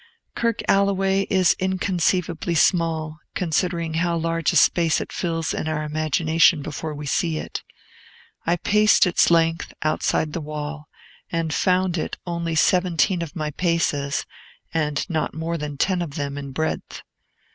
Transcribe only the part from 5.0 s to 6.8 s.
fills in our imagination